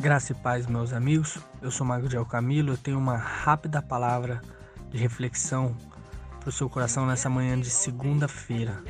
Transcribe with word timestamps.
Graça 0.00 0.32
e 0.32 0.34
paz, 0.34 0.66
meus 0.66 0.94
amigos. 0.94 1.38
Eu 1.60 1.70
sou 1.70 1.86
Mago 1.86 2.08
de 2.08 2.16
Camilo. 2.24 2.72
Eu 2.72 2.78
tenho 2.78 2.96
uma 2.96 3.18
rápida 3.18 3.82
palavra 3.82 4.40
de 4.90 4.96
reflexão 4.96 5.76
para 6.40 6.48
o 6.48 6.52
seu 6.52 6.70
coração 6.70 7.04
nessa 7.04 7.28
manhã 7.28 7.60
de 7.60 7.68
segunda-feira. 7.68 8.82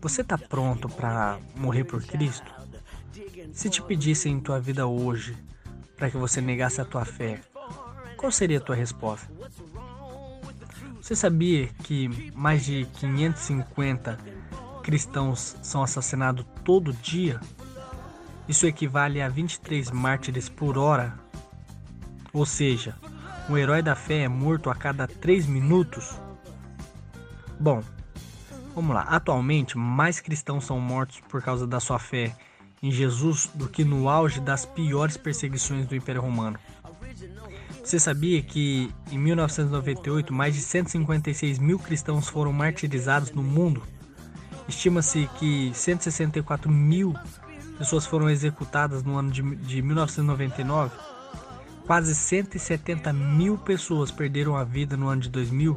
Você 0.00 0.20
está 0.20 0.38
pronto 0.38 0.88
para 0.88 1.40
morrer 1.56 1.82
por 1.82 2.00
Cristo? 2.00 2.48
Se 3.52 3.68
te 3.68 3.82
pedissem 3.82 4.34
em 4.34 4.40
tua 4.40 4.60
vida 4.60 4.86
hoje 4.86 5.36
para 5.96 6.08
que 6.08 6.16
você 6.16 6.40
negasse 6.40 6.80
a 6.80 6.84
tua 6.84 7.04
fé, 7.04 7.40
qual 8.16 8.30
seria 8.30 8.58
a 8.58 8.62
tua 8.62 8.76
resposta? 8.76 9.28
Você 11.02 11.16
sabia 11.16 11.66
que 11.82 12.30
mais 12.36 12.64
de 12.64 12.86
550 13.00 14.16
cristãos 14.84 15.56
são 15.60 15.82
assassinados 15.82 16.46
todo 16.64 16.92
dia? 16.92 17.40
Isso 18.48 18.66
equivale 18.66 19.20
a 19.20 19.28
23 19.28 19.90
mártires 19.90 20.48
por 20.48 20.78
hora. 20.78 21.18
Ou 22.32 22.46
seja, 22.46 22.96
um 23.48 23.56
herói 23.56 23.82
da 23.82 23.94
fé 23.94 24.22
é 24.22 24.28
morto 24.28 24.70
a 24.70 24.74
cada 24.74 25.06
3 25.06 25.46
minutos. 25.46 26.18
Bom, 27.60 27.82
vamos 28.74 28.94
lá. 28.94 29.02
Atualmente, 29.02 29.76
mais 29.76 30.20
cristãos 30.20 30.64
são 30.64 30.80
mortos 30.80 31.20
por 31.28 31.42
causa 31.42 31.66
da 31.66 31.78
sua 31.78 31.98
fé 31.98 32.34
em 32.82 32.90
Jesus 32.90 33.50
do 33.54 33.68
que 33.68 33.84
no 33.84 34.08
auge 34.08 34.40
das 34.40 34.64
piores 34.64 35.16
perseguições 35.16 35.86
do 35.86 35.96
Império 35.96 36.22
Romano. 36.22 36.58
Você 37.84 37.98
sabia 37.98 38.42
que 38.42 38.92
em 39.10 39.18
1998 39.18 40.32
mais 40.32 40.54
de 40.54 40.60
156 40.60 41.58
mil 41.58 41.78
cristãos 41.78 42.28
foram 42.28 42.52
martirizados 42.52 43.32
no 43.32 43.42
mundo? 43.42 43.82
Estima-se 44.68 45.28
que 45.38 45.72
164 45.74 46.70
mil 46.70 47.14
pessoas 47.78 48.04
foram 48.04 48.28
executadas 48.28 49.04
no 49.04 49.16
ano 49.16 49.30
de, 49.30 49.40
de 49.56 49.80
1999, 49.80 50.94
quase 51.86 52.14
170 52.14 53.12
mil 53.12 53.56
pessoas 53.56 54.10
perderam 54.10 54.56
a 54.56 54.64
vida 54.64 54.96
no 54.96 55.08
ano 55.08 55.22
de 55.22 55.30
2000 55.30 55.76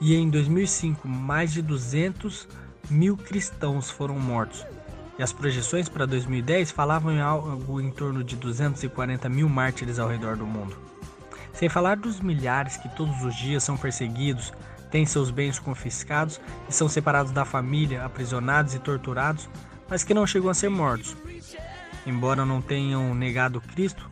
e 0.00 0.14
em 0.14 0.30
2005 0.30 1.06
mais 1.06 1.52
de 1.52 1.60
200 1.60 2.48
mil 2.88 3.16
cristãos 3.16 3.90
foram 3.90 4.18
mortos. 4.18 4.64
E 5.18 5.22
as 5.22 5.32
projeções 5.32 5.88
para 5.88 6.06
2010 6.06 6.70
falavam 6.70 7.12
em 7.12 7.20
algo 7.20 7.80
em 7.80 7.90
torno 7.90 8.24
de 8.24 8.36
240 8.36 9.28
mil 9.28 9.48
mártires 9.48 9.98
ao 9.98 10.08
redor 10.08 10.36
do 10.36 10.46
mundo. 10.46 10.74
Sem 11.52 11.68
falar 11.68 11.96
dos 11.96 12.20
milhares 12.20 12.78
que 12.78 12.88
todos 12.96 13.22
os 13.22 13.36
dias 13.36 13.62
são 13.62 13.76
perseguidos, 13.76 14.52
têm 14.90 15.04
seus 15.04 15.30
bens 15.30 15.58
confiscados 15.58 16.40
e 16.68 16.72
são 16.72 16.88
separados 16.88 17.32
da 17.32 17.44
família, 17.44 18.04
aprisionados 18.04 18.74
e 18.74 18.78
torturados 18.78 19.48
mas 19.90 20.04
que 20.04 20.14
não 20.14 20.26
chegam 20.26 20.48
a 20.48 20.54
ser 20.54 20.70
mortos. 20.70 21.16
Embora 22.06 22.46
não 22.46 22.62
tenham 22.62 23.14
negado 23.14 23.60
Cristo, 23.60 24.08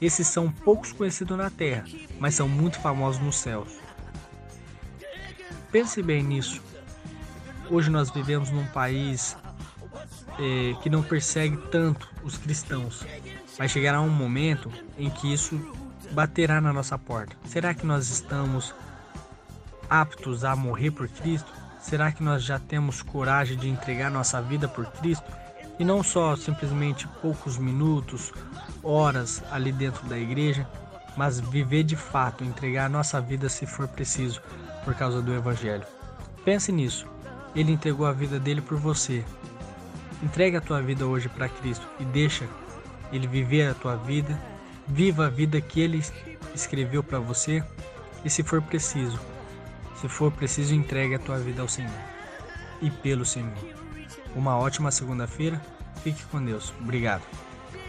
esses 0.00 0.26
são 0.26 0.50
poucos 0.50 0.92
conhecidos 0.92 1.38
na 1.38 1.48
terra, 1.48 1.84
mas 2.18 2.34
são 2.34 2.48
muito 2.48 2.78
famosos 2.80 3.22
nos 3.22 3.36
céus. 3.36 3.78
Pense 5.70 6.02
bem 6.02 6.22
nisso. 6.22 6.60
Hoje 7.70 7.88
nós 7.88 8.10
vivemos 8.10 8.50
num 8.50 8.66
país 8.66 9.36
é, 10.38 10.74
que 10.82 10.90
não 10.90 11.02
persegue 11.02 11.56
tanto 11.70 12.10
os 12.24 12.36
cristãos. 12.36 13.06
Vai 13.56 13.68
chegar 13.68 14.00
um 14.00 14.08
momento 14.08 14.70
em 14.98 15.08
que 15.08 15.32
isso 15.32 15.56
baterá 16.10 16.60
na 16.60 16.72
nossa 16.72 16.98
porta. 16.98 17.36
Será 17.44 17.72
que 17.72 17.86
nós 17.86 18.10
estamos 18.10 18.74
aptos 19.88 20.44
a 20.44 20.56
morrer 20.56 20.90
por 20.90 21.08
Cristo? 21.08 21.52
Será 21.90 22.12
que 22.12 22.22
nós 22.22 22.44
já 22.44 22.56
temos 22.56 23.02
coragem 23.02 23.58
de 23.58 23.68
entregar 23.68 24.12
nossa 24.12 24.40
vida 24.40 24.68
por 24.68 24.86
Cristo? 24.86 25.28
E 25.76 25.84
não 25.84 26.04
só 26.04 26.36
simplesmente 26.36 27.08
poucos 27.20 27.58
minutos, 27.58 28.32
horas 28.80 29.42
ali 29.50 29.72
dentro 29.72 30.06
da 30.06 30.16
igreja, 30.16 30.68
mas 31.16 31.40
viver 31.40 31.82
de 31.82 31.96
fato, 31.96 32.44
entregar 32.44 32.88
nossa 32.88 33.20
vida 33.20 33.48
se 33.48 33.66
for 33.66 33.88
preciso, 33.88 34.40
por 34.84 34.94
causa 34.94 35.20
do 35.20 35.34
Evangelho. 35.34 35.82
Pense 36.44 36.70
nisso. 36.70 37.08
Ele 37.56 37.72
entregou 37.72 38.06
a 38.06 38.12
vida 38.12 38.38
dele 38.38 38.60
por 38.60 38.78
você. 38.78 39.24
Entregue 40.22 40.58
a 40.58 40.60
tua 40.60 40.80
vida 40.80 41.04
hoje 41.04 41.28
para 41.28 41.48
Cristo 41.48 41.88
e 41.98 42.04
deixa 42.04 42.46
ele 43.12 43.26
viver 43.26 43.68
a 43.68 43.74
tua 43.74 43.96
vida. 43.96 44.40
Viva 44.86 45.26
a 45.26 45.28
vida 45.28 45.60
que 45.60 45.80
ele 45.80 46.00
escreveu 46.54 47.02
para 47.02 47.18
você 47.18 47.64
e 48.24 48.30
se 48.30 48.44
for 48.44 48.62
preciso, 48.62 49.18
se 50.00 50.08
for 50.08 50.32
preciso, 50.32 50.74
entregue 50.74 51.14
a 51.14 51.18
tua 51.18 51.38
vida 51.38 51.60
ao 51.60 51.68
Senhor 51.68 51.92
e 52.80 52.90
pelo 52.90 53.24
Senhor. 53.24 53.52
Uma 54.34 54.56
ótima 54.56 54.90
segunda-feira. 54.90 55.60
Fique 56.02 56.24
com 56.24 56.42
Deus. 56.42 56.72
Obrigado. 56.80 57.22